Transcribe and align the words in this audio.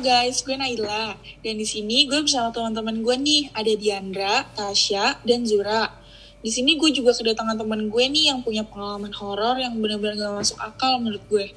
guys, 0.00 0.40
gue 0.40 0.56
Naila. 0.56 1.14
Dan 1.44 1.60
di 1.60 1.66
sini 1.68 2.08
gue 2.08 2.24
bersama 2.24 2.48
teman-teman 2.48 3.04
gue 3.04 3.16
nih, 3.20 3.42
ada 3.52 3.72
Diandra, 3.76 4.34
Tasya, 4.56 5.20
dan 5.22 5.44
Zura. 5.44 5.92
Di 6.40 6.48
sini 6.48 6.76
gue 6.80 6.88
juga 6.92 7.12
kedatangan 7.12 7.56
teman 7.60 7.92
gue 7.92 8.04
nih 8.08 8.32
yang 8.32 8.40
punya 8.40 8.64
pengalaman 8.64 9.12
horor 9.12 9.56
yang 9.60 9.76
benar-benar 9.80 10.16
gak 10.16 10.34
masuk 10.44 10.58
akal 10.60 11.00
menurut 11.00 11.24
gue. 11.28 11.52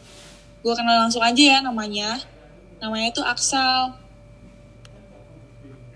Gue 0.64 0.74
kenal 0.76 1.08
langsung 1.08 1.24
aja 1.24 1.40
ya 1.40 1.60
namanya. 1.64 2.20
Namanya 2.84 3.10
tuh 3.16 3.26
Aksal. 3.26 3.96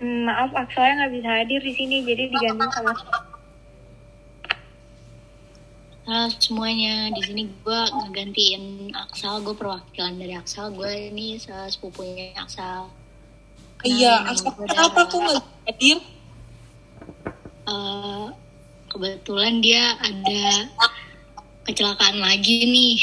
Hmm, 0.02 0.26
maaf, 0.26 0.50
Aksalnya 0.50 1.06
nggak 1.06 1.12
bisa 1.14 1.28
hadir 1.30 1.60
di 1.62 1.72
sini, 1.78 2.02
jadi 2.02 2.26
diganti 2.26 2.66
sama 2.74 2.90
Halo 6.12 6.28
semuanya, 6.28 7.08
di 7.08 7.24
sini 7.24 7.48
gue 7.48 7.80
ngegantiin 7.88 8.92
Aksal, 8.92 9.40
gue 9.40 9.56
perwakilan 9.56 10.20
dari 10.20 10.36
Aksal, 10.36 10.68
gue 10.68 11.08
ini 11.08 11.40
sepupunya 11.40 12.36
Aksal. 12.36 12.92
Iya, 13.80 14.20
nama 14.20 14.36
Aksal 14.36 14.52
gue 14.52 14.66
kenapa 14.68 15.08
Dara. 15.08 15.08
kok 15.08 15.20
gak 15.24 15.44
hadir? 15.64 15.98
Eh, 17.64 18.24
kebetulan 18.92 19.64
dia 19.64 19.96
ada 20.04 20.44
kecelakaan 21.64 22.20
lagi 22.20 22.60
nih. 22.60 23.00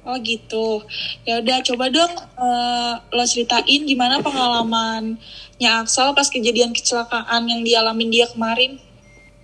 Oh 0.00 0.16
gitu. 0.24 0.80
Ya 1.28 1.44
udah 1.44 1.60
coba 1.60 1.92
dong 1.92 2.12
eh, 2.24 2.94
lo 3.12 3.24
ceritain 3.28 3.84
gimana 3.84 4.24
pengalamannya 4.24 5.70
Aksal 5.84 6.16
pas 6.16 6.32
kejadian 6.32 6.72
kecelakaan 6.72 7.44
yang 7.52 7.60
dialamin 7.60 8.08
dia 8.08 8.24
kemarin. 8.32 8.80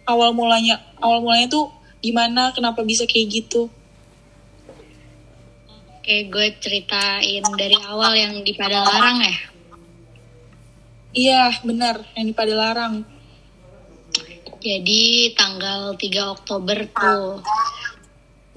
Awal 0.02 0.34
mulanya, 0.34 0.82
awal 0.98 1.22
mulanya 1.22 1.46
tuh 1.50 1.70
gimana? 2.02 2.50
Kenapa 2.50 2.82
bisa 2.82 3.06
kayak 3.06 3.28
gitu? 3.30 3.70
Oke, 6.02 6.26
gue 6.26 6.46
ceritain 6.58 7.46
dari 7.54 7.78
awal 7.86 8.18
yang 8.18 8.34
di 8.42 8.50
Padalarang 8.58 9.22
ya. 9.22 9.36
Iya, 11.14 11.42
benar. 11.62 12.02
Yang 12.18 12.26
di 12.26 12.34
Padalarang. 12.34 12.94
Jadi 14.58 15.30
tanggal 15.38 15.94
3 15.94 16.34
Oktober 16.34 16.90
tuh 16.90 17.42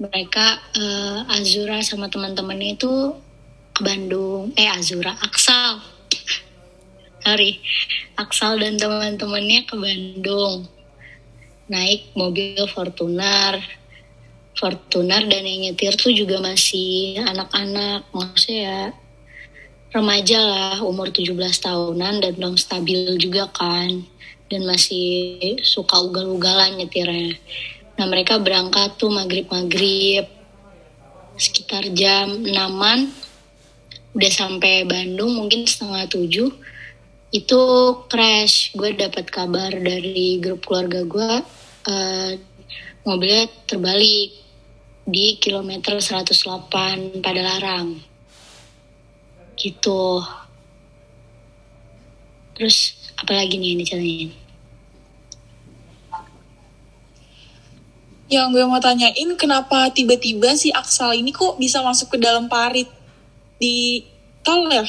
mereka 0.02 0.58
eh, 0.74 1.34
Azura 1.38 1.78
sama 1.86 2.10
teman-temannya 2.10 2.74
itu 2.74 3.14
ke 3.74 3.80
Bandung. 3.86 4.50
Eh 4.58 4.66
Azura, 4.66 5.14
Aksal. 5.14 5.78
Sorry, 7.22 7.62
Aksal 8.18 8.58
dan 8.58 8.74
teman-temannya 8.78 9.66
ke 9.66 9.74
Bandung. 9.78 10.66
Naik 11.66 12.14
mobil 12.14 12.62
Fortuner. 12.70 13.58
Fortuner 14.56 15.26
dan 15.28 15.42
yang 15.44 15.68
nyetir 15.68 15.92
tuh 15.98 16.14
juga 16.14 16.38
masih 16.40 17.20
anak-anak. 17.20 18.08
Maksudnya 18.14 18.60
ya 18.62 18.82
remaja 19.92 20.38
lah, 20.40 20.76
umur 20.84 21.08
17 21.12 21.34
tahunan 21.36 22.24
dan 22.24 22.32
belum 22.38 22.54
stabil 22.54 23.18
juga 23.18 23.50
kan. 23.50 24.06
Dan 24.46 24.62
masih 24.62 25.58
suka 25.66 25.98
ugal-ugalan 26.06 26.78
nyetirnya. 26.78 27.34
Nah 27.98 28.06
mereka 28.06 28.38
berangkat 28.38 28.94
tuh 29.00 29.10
maghrib-maghrib 29.10 30.28
sekitar 31.36 31.92
jam 31.92 32.46
6-an 32.46 33.12
udah 34.16 34.32
sampai 34.32 34.88
Bandung 34.88 35.36
mungkin 35.36 35.68
setengah 35.68 36.08
tujuh 36.08 36.48
itu 37.36 37.60
crash. 38.08 38.72
Gue 38.72 38.96
dapat 38.96 39.28
kabar 39.28 39.72
dari 39.76 40.40
grup 40.40 40.64
keluarga 40.64 41.04
gue 41.04 41.32
eh, 41.92 42.30
mobilnya 43.04 43.44
terbalik 43.68 44.32
di 45.06 45.38
kilometer 45.38 46.00
108 46.00 47.20
pada 47.20 47.40
larang 47.44 48.00
gitu. 49.60 50.24
Terus 52.56 52.96
apalagi 53.20 53.60
nih 53.60 53.68
yang 53.76 53.80
diceritain 53.84 54.32
Yang 58.26 58.46
gue 58.58 58.64
mau 58.66 58.82
tanyain 58.82 59.30
kenapa 59.38 59.86
tiba-tiba 59.94 60.58
si 60.58 60.74
Aksal 60.74 61.14
ini 61.14 61.30
kok 61.30 61.62
bisa 61.62 61.78
masuk 61.78 62.10
ke 62.10 62.18
dalam 62.18 62.50
parit 62.50 62.90
di 63.62 64.02
tol 64.42 64.66
ya? 64.66 64.82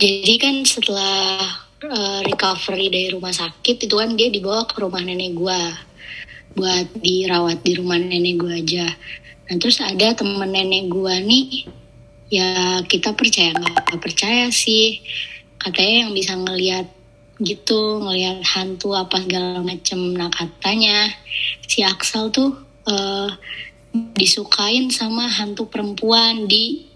Jadi 0.00 0.34
kan 0.40 0.64
setelah 0.64 1.44
uh, 1.84 2.20
recovery 2.24 2.88
dari 2.88 3.08
rumah 3.12 3.36
sakit 3.36 3.84
itu 3.84 3.94
kan 4.00 4.16
dia 4.16 4.32
dibawa 4.32 4.64
ke 4.64 4.80
rumah 4.80 5.04
nenek 5.04 5.36
gua 5.36 5.60
buat 6.56 6.88
dirawat 6.96 7.60
di 7.60 7.76
rumah 7.76 8.00
nenek 8.00 8.40
gua 8.40 8.56
aja. 8.56 8.88
Nah 9.46 9.56
terus 9.60 9.76
ada 9.84 10.16
temen 10.16 10.48
nenek 10.48 10.88
gua 10.88 11.20
nih 11.20 11.68
ya 12.30 12.80
kita 12.86 13.12
percaya 13.12 13.50
nggak 13.52 13.98
percaya 13.98 14.48
sih 14.54 15.02
katanya 15.58 16.06
yang 16.06 16.12
bisa 16.14 16.38
ngelihat 16.38 16.86
gitu 17.42 17.98
ngelihat 17.98 18.38
hantu 18.46 18.94
apa 18.94 19.18
segala 19.18 19.58
macem 19.66 20.14
nah 20.14 20.30
katanya 20.30 21.10
si 21.66 21.82
Aksal 21.82 22.30
tuh 22.30 22.54
eh, 22.86 23.28
disukain 24.14 24.94
sama 24.94 25.26
hantu 25.26 25.66
perempuan 25.66 26.46
di 26.46 26.89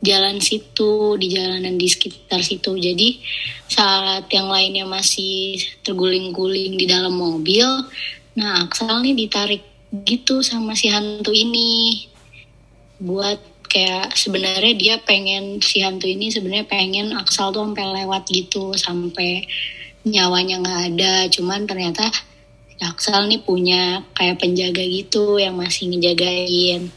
jalan 0.00 0.40
situ, 0.40 1.20
di 1.20 1.32
jalanan 1.32 1.76
di 1.76 1.88
sekitar 1.88 2.40
situ. 2.40 2.72
Jadi 2.76 3.20
saat 3.68 4.26
yang 4.32 4.48
lainnya 4.48 4.88
masih 4.88 5.60
terguling-guling 5.84 6.80
di 6.80 6.88
dalam 6.88 7.14
mobil, 7.14 7.68
nah 8.34 8.64
Aksal 8.64 9.04
nih 9.04 9.14
ditarik 9.14 9.62
gitu 10.04 10.40
sama 10.40 10.72
si 10.72 10.88
hantu 10.88 11.30
ini. 11.30 12.08
Buat 13.00 13.40
kayak 13.70 14.18
sebenarnya 14.18 14.74
dia 14.74 14.94
pengen 14.98 15.62
si 15.62 15.84
hantu 15.84 16.10
ini 16.10 16.32
sebenarnya 16.32 16.66
pengen 16.66 17.14
Aksal 17.14 17.54
tuh 17.54 17.62
sampai 17.62 17.86
lewat 18.02 18.26
gitu 18.26 18.74
sampai 18.74 19.44
nyawanya 20.08 20.64
nggak 20.64 20.80
ada. 20.96 21.14
Cuman 21.28 21.68
ternyata 21.68 22.08
Aksal 22.80 23.28
nih 23.28 23.44
punya 23.44 24.00
kayak 24.16 24.40
penjaga 24.40 24.80
gitu 24.80 25.36
yang 25.36 25.60
masih 25.60 25.92
ngejagain. 25.92 26.88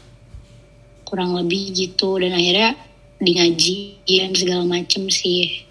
Kurang 1.04 1.36
lebih 1.36 1.76
gitu. 1.76 2.16
Dan 2.16 2.32
akhirnya 2.32 2.72
di 3.24 3.32
ngajian 3.40 4.30
segala 4.36 4.68
macem 4.68 5.08
sih. 5.08 5.64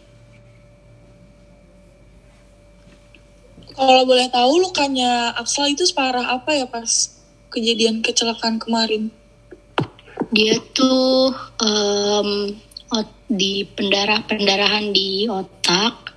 Kalau 3.73 4.05
boleh 4.05 4.29
tahu 4.29 4.61
lukanya 4.61 5.33
Aksal 5.37 5.73
itu 5.73 5.85
separah 5.85 6.33
apa 6.33 6.53
ya 6.53 6.65
pas 6.69 7.09
kejadian 7.53 8.01
kecelakaan 8.01 8.57
kemarin? 8.57 9.13
dia 10.33 10.57
tuh 10.73 11.29
ot- 12.89 13.21
di 13.29 13.65
pendarah 13.69 14.25
pendarahan 14.25 14.89
di 14.89 15.29
otak 15.29 16.09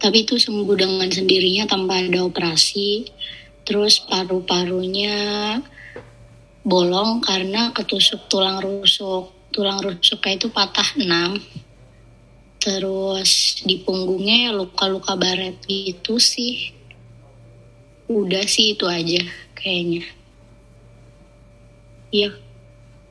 tapi 0.00 0.24
itu 0.24 0.40
sembuh 0.40 0.76
dengan 0.80 1.08
sendirinya 1.12 1.68
tanpa 1.68 2.00
ada 2.00 2.24
operasi. 2.24 3.04
Terus 3.68 4.00
paru-parunya 4.08 5.60
bolong 6.64 7.20
karena 7.20 7.68
ketusuk 7.76 8.32
tulang 8.32 8.64
rusuk 8.64 9.28
tulang 9.50 9.82
rusuknya 9.82 10.38
itu 10.38 10.48
patah 10.50 10.88
enam. 10.98 11.38
Terus 12.60 13.62
di 13.64 13.80
punggungnya 13.80 14.48
ya 14.48 14.50
luka-luka 14.52 15.16
baret 15.16 15.58
gitu 15.66 16.20
sih. 16.20 16.74
Udah 18.10 18.44
sih 18.46 18.74
itu 18.74 18.84
aja 18.86 19.22
kayaknya. 19.56 20.04
Iya 22.10 22.30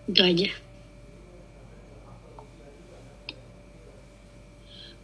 itu 0.10 0.22
aja. 0.22 0.50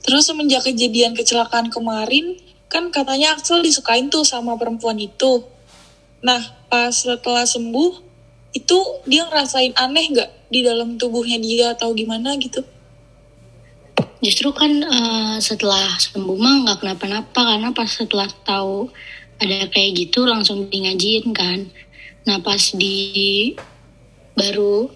Terus 0.06 0.30
semenjak 0.30 0.70
kejadian 0.70 1.18
kecelakaan 1.18 1.74
kemarin, 1.74 2.38
kan 2.70 2.94
katanya 2.94 3.34
Aksel 3.34 3.66
disukain 3.66 4.14
tuh 4.14 4.22
sama 4.22 4.54
perempuan 4.54 5.02
itu. 5.02 5.42
Nah, 6.22 6.42
pas 6.70 6.94
setelah 6.94 7.42
sembuh, 7.50 8.06
itu 8.56 8.78
dia 9.04 9.28
ngerasain 9.28 9.76
aneh 9.76 10.16
nggak 10.16 10.32
di 10.48 10.64
dalam 10.64 10.96
tubuhnya 10.96 11.36
dia 11.44 11.76
atau 11.76 11.92
gimana 11.92 12.40
gitu? 12.40 12.64
Justru 14.24 14.56
kan 14.56 14.72
eh, 14.72 15.38
setelah 15.44 16.00
sembuh 16.00 16.38
mah 16.40 16.56
nggak 16.64 16.80
kenapa-napa 16.80 17.36
karena 17.36 17.70
pas 17.76 17.92
setelah 17.92 18.32
tahu 18.48 18.88
ada 19.44 19.68
kayak 19.68 20.08
gitu 20.08 20.24
langsung 20.24 20.72
di 20.72 20.88
ngajiin 20.88 21.36
kan. 21.36 21.68
Nah 22.26 22.40
pas 22.40 22.72
di 22.72 23.54
baru 24.34 24.88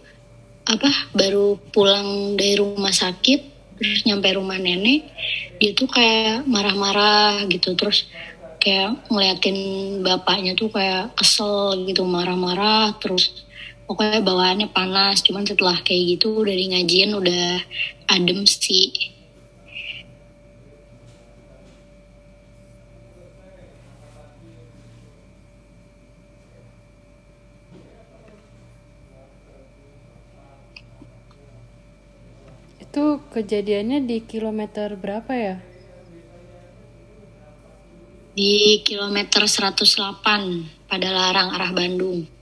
apa 0.69 1.11
baru 1.11 1.59
pulang 1.75 2.39
dari 2.39 2.55
rumah 2.59 2.93
sakit 2.93 3.39
terus 3.79 4.03
nyampe 4.03 4.27
rumah 4.35 4.59
nenek 4.59 5.07
dia 5.57 5.71
tuh 5.71 5.87
kayak 5.87 6.43
marah-marah 6.45 7.47
gitu 7.47 7.73
terus 7.79 8.05
kayak 8.59 8.99
ngeliatin 9.07 9.57
bapaknya 10.03 10.53
tuh 10.53 10.67
kayak 10.67 11.15
kesel 11.15 11.79
gitu 11.87 12.03
marah-marah 12.03 12.91
terus 12.99 13.47
pokoknya 13.89 14.21
bawaannya 14.21 14.69
panas 14.69 15.25
cuman 15.25 15.49
setelah 15.49 15.81
kayak 15.81 16.21
gitu 16.21 16.45
udah 16.45 16.53
di 16.53 16.65
ngajiin 16.69 17.17
udah 17.17 17.57
adem 18.13 18.45
sih 18.45 19.17
Itu 32.89 33.21
kejadiannya 33.29 34.01
di 34.01 34.17
kilometer 34.25 34.97
berapa 34.97 35.29
ya? 35.29 35.61
Di 38.33 38.81
kilometer 38.81 39.45
108 39.45 40.89
pada 40.89 41.07
Larang 41.13 41.53
arah 41.53 41.69
Bandung. 41.69 42.38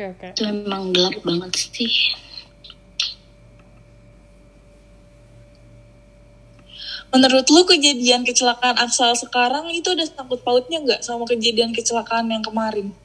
Oke 0.00 0.16
oke. 0.16 0.28
Itu 0.32 0.48
emang 0.48 0.96
gelap 0.96 1.12
banget 1.20 1.52
sih. 1.76 1.92
Menurut 7.12 7.44
lu 7.52 7.68
kejadian 7.68 8.24
kecelakaan 8.24 8.80
Aksal 8.80 9.12
sekarang 9.12 9.68
itu 9.76 9.92
ada 9.92 10.08
sangkut 10.08 10.40
pautnya 10.40 10.80
nggak 10.80 11.04
sama 11.04 11.28
kejadian 11.28 11.76
kecelakaan 11.76 12.32
yang 12.32 12.40
kemarin? 12.40 12.96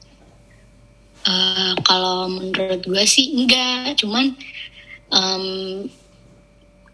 Eh, 1.28 1.74
kalau 1.84 2.32
menurut 2.32 2.80
gue 2.80 3.04
sih 3.04 3.44
enggak, 3.44 4.00
cuman 4.00 4.32
em, 5.12 5.44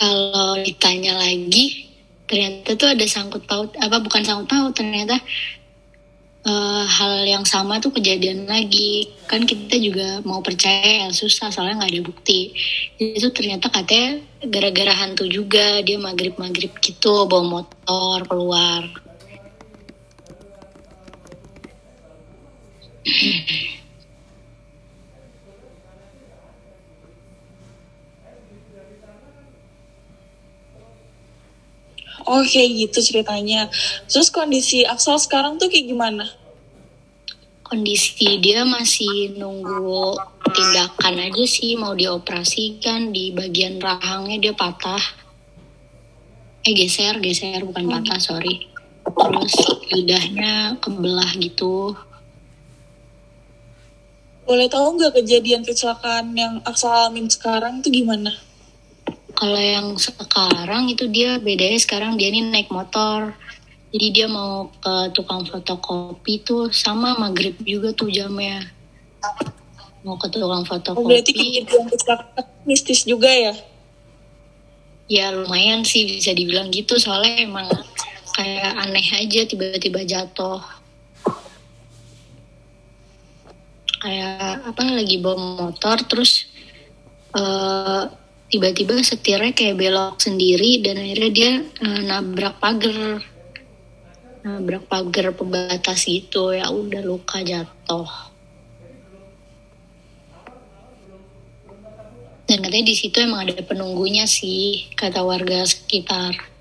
kalau 0.02 0.58
ditanya 0.66 1.14
lagi 1.14 1.94
ternyata 2.26 2.74
tuh 2.74 2.90
ada 2.90 3.06
sangkut 3.06 3.46
paut 3.46 3.70
apa 3.78 4.02
bukan 4.02 4.26
sangkut 4.26 4.50
paut 4.50 4.74
ternyata 4.74 5.20
eh, 6.46 6.84
hal 6.86 7.12
yang 7.26 7.44
sama 7.46 7.78
tuh 7.78 7.94
kejadian 7.94 8.46
lagi. 8.46 9.10
Kan 9.26 9.46
kita 9.46 9.78
juga 9.78 10.20
mau 10.22 10.42
percaya 10.42 11.06
ya 11.06 11.08
susah 11.10 11.50
soalnya 11.50 11.82
nggak 11.82 11.92
ada 11.92 12.02
bukti. 12.02 12.40
Itu 12.98 13.30
ternyata 13.34 13.70
katanya 13.70 14.22
gara-gara 14.46 14.94
hantu 14.94 15.30
juga 15.30 15.82
dia 15.86 15.98
maghrib 16.02 16.34
maghrib 16.38 16.74
gitu 16.82 17.30
bawa 17.30 17.62
motor 17.62 18.26
keluar 18.26 19.01
Oh 32.32 32.40
kayak 32.48 32.88
gitu 32.88 32.98
ceritanya. 33.12 33.68
Terus 34.08 34.32
kondisi 34.32 34.88
Aksal 34.88 35.20
sekarang 35.20 35.60
tuh 35.60 35.68
kayak 35.68 35.92
gimana? 35.92 36.24
kondisi 37.72 38.36
dia 38.36 38.68
masih 38.68 39.32
nunggu 39.32 40.12
tindakan 40.52 41.24
aja 41.24 41.44
sih 41.48 41.72
mau 41.72 41.96
dioperasikan 41.96 43.16
di 43.16 43.32
bagian 43.32 43.80
rahangnya 43.80 44.36
dia 44.36 44.52
patah 44.52 45.00
eh 46.68 46.76
geser 46.76 47.16
geser 47.24 47.64
bukan 47.64 47.88
patah 47.88 48.20
sorry 48.20 48.68
terus 49.08 49.56
lidahnya 49.88 50.76
kebelah 50.84 51.32
gitu 51.40 51.96
Boleh 54.42 54.68
tahu 54.68 55.00
nggak 55.00 55.22
kejadian 55.22 55.64
kecelakaan 55.64 56.36
yang 56.36 56.60
Aksal 56.68 56.92
alamin 56.92 57.30
sekarang 57.30 57.78
tuh 57.80 57.88
gimana? 57.88 58.36
Kalau 59.42 59.58
yang 59.58 59.98
sekarang 59.98 60.86
itu 60.86 61.10
dia 61.10 61.34
bedanya 61.42 61.74
sekarang 61.82 62.14
dia 62.14 62.30
ini 62.30 62.46
naik 62.46 62.70
motor. 62.70 63.34
Jadi 63.90 64.06
dia 64.14 64.30
mau 64.30 64.70
ke 64.78 65.10
tukang 65.18 65.42
fotokopi 65.42 66.46
tuh 66.46 66.70
sama 66.70 67.18
maghrib 67.18 67.58
juga 67.66 67.90
tuh 67.90 68.06
jamnya. 68.06 68.62
Mau 70.06 70.14
ke 70.14 70.30
tukang 70.30 70.62
Oh, 70.62 71.02
berarti 71.02 71.34
fotokopi. 71.34 71.66
kejadian 71.66 71.90
kecelakaan 71.90 72.46
mistis 72.62 73.02
juga 73.02 73.26
ya? 73.34 73.58
ya 75.10 75.34
lumayan 75.34 75.82
sih 75.82 76.06
bisa 76.06 76.30
dibilang 76.30 76.70
gitu. 76.70 77.02
Soalnya 77.02 77.42
emang 77.42 77.66
kayak 78.38 78.78
aneh 78.78 79.26
aja 79.26 79.42
tiba-tiba 79.42 80.06
jatuh. 80.06 80.62
Kayak 84.06 84.70
apa 84.70 84.82
lagi 84.86 85.18
bawa 85.18 85.66
motor 85.66 85.98
terus 86.06 86.46
eh, 87.34 88.21
tiba-tiba 88.52 89.00
setirnya 89.00 89.56
kayak 89.56 89.80
belok 89.80 90.20
sendiri 90.20 90.84
dan 90.84 91.00
akhirnya 91.00 91.30
dia 91.32 91.52
eh, 91.64 92.00
nabrak 92.04 92.60
pagar. 92.60 93.24
Nabrak 94.44 94.84
pagar 94.92 95.32
pembatas 95.32 96.04
gitu 96.04 96.52
ya 96.52 96.68
udah 96.68 97.00
luka 97.00 97.40
jatuh. 97.40 98.28
Dan 102.44 102.60
katanya 102.60 102.92
di 102.92 102.96
situ 102.98 103.16
emang 103.24 103.48
ada 103.48 103.56
penunggunya 103.64 104.28
sih 104.28 104.92
kata 104.92 105.24
warga 105.24 105.64
sekitar 105.64 106.51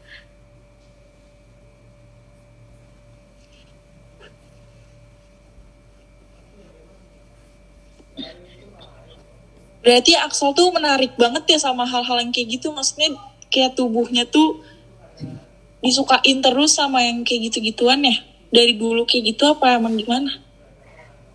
Berarti 9.82 10.14
Aksal 10.14 10.54
tuh 10.54 10.70
menarik 10.70 11.18
banget 11.18 11.58
ya 11.58 11.60
sama 11.62 11.84
hal-hal 11.90 12.22
yang 12.22 12.30
kayak 12.30 12.62
gitu. 12.62 12.70
Maksudnya 12.70 13.18
kayak 13.50 13.74
tubuhnya 13.74 14.30
tuh 14.30 14.62
disukain 15.82 16.38
terus 16.42 16.78
sama 16.78 17.02
yang 17.02 17.26
kayak 17.26 17.50
gitu-gituan 17.50 18.06
ya. 18.06 18.16
Dari 18.54 18.78
dulu 18.78 19.04
kayak 19.10 19.36
gitu 19.36 19.50
apa 19.50 19.78
emang 19.82 19.98
gimana? 19.98 20.30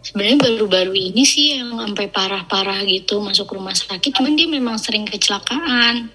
sebenarnya 0.06 0.38
baru-baru 0.38 0.94
ini 0.94 1.26
sih 1.26 1.58
yang 1.58 1.74
sampai 1.82 2.06
parah-parah 2.06 2.86
gitu 2.86 3.18
masuk 3.18 3.58
rumah 3.58 3.74
sakit 3.74 4.14
cuman 4.14 4.38
dia 4.38 4.46
memang 4.46 4.78
sering 4.78 5.02
kecelakaan 5.02 6.14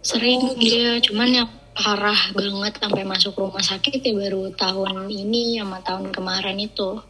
sering 0.00 0.56
dia 0.56 0.96
cuman 1.04 1.28
yang 1.28 1.48
parah 1.76 2.32
banget 2.32 2.80
sampai 2.80 3.04
masuk 3.04 3.36
rumah 3.36 3.60
sakit 3.60 4.00
ya 4.00 4.16
baru 4.16 4.48
tahun 4.56 5.12
ini 5.12 5.60
sama 5.60 5.84
tahun 5.84 6.08
kemarin 6.08 6.56
itu 6.56 7.04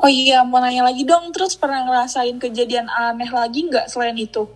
Oh 0.00 0.08
iya, 0.08 0.40
mau 0.48 0.64
nanya 0.64 0.88
lagi 0.88 1.04
dong. 1.04 1.28
Terus 1.30 1.54
pernah 1.60 1.84
ngerasain 1.84 2.40
kejadian 2.40 2.88
aneh 2.88 3.28
lagi 3.28 3.68
nggak 3.68 3.92
selain 3.92 4.16
itu? 4.16 4.48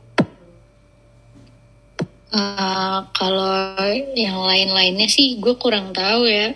Eh, 2.35 2.99
kalau 3.15 3.79
yang 4.19 4.43
lain-lainnya 4.43 5.07
sih 5.07 5.39
gue 5.39 5.55
kurang 5.55 5.95
tahu 5.95 6.27
ya 6.27 6.51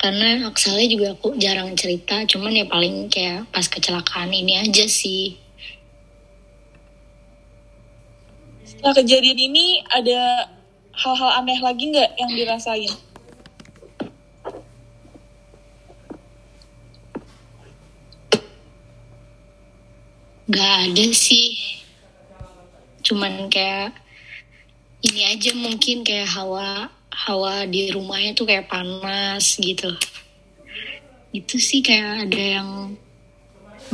karena 0.00 0.48
aksalnya 0.48 0.88
juga 0.88 1.06
aku 1.12 1.36
jarang 1.36 1.76
cerita 1.76 2.24
cuman 2.24 2.56
ya 2.56 2.64
paling 2.64 3.12
kayak 3.12 3.44
pas 3.52 3.68
kecelakaan 3.68 4.32
ini 4.32 4.56
aja 4.56 4.88
sih 4.88 5.36
Setelah 8.64 8.96
kejadian 9.04 9.36
ini 9.36 9.84
ada 9.84 10.48
hal-hal 10.96 11.44
aneh 11.44 11.60
lagi 11.60 11.92
nggak 11.92 12.16
yang 12.16 12.32
dirasain? 12.32 12.92
Nggak 20.46 20.72
ada 20.90 21.06
sih. 21.10 21.82
Cuman 23.02 23.50
kayak 23.50 23.94
ini 25.02 25.22
aja 25.26 25.54
mungkin 25.54 26.02
kayak 26.02 26.30
hawa 26.30 26.90
hawa 27.10 27.66
di 27.66 27.90
rumahnya 27.90 28.34
tuh 28.34 28.46
kayak 28.46 28.70
panas 28.70 29.58
gitu. 29.58 29.90
Itu 31.30 31.58
sih 31.58 31.82
kayak 31.82 32.30
ada 32.30 32.42
yang 32.62 32.70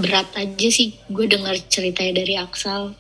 berat 0.01 0.29
aja 0.37 0.69
sih. 0.73 0.97
Gue 1.09 1.29
dengar 1.29 1.57
ceritanya 1.69 2.25
dari 2.25 2.35
Aksal 2.41 2.97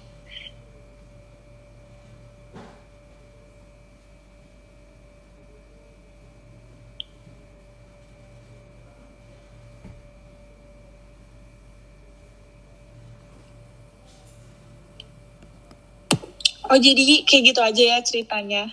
Oh 16.72 16.80
jadi 16.80 17.20
kayak 17.28 17.52
gitu 17.52 17.60
aja 17.60 17.82
ya 17.84 17.98
ceritanya. 18.00 18.64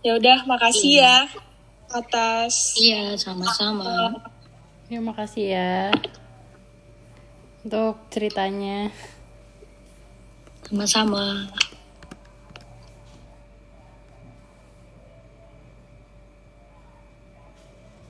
Ya 0.00 0.16
udah, 0.16 0.48
makasih 0.48 1.04
ya 1.04 1.28
atas 1.92 2.76
iya 2.80 3.16
sama-sama 3.20 4.16
Ya 4.88 5.04
makasih 5.04 5.44
ya 5.52 5.92
untuk 7.68 8.00
ceritanya. 8.08 8.88
Sama-sama. 10.64 11.52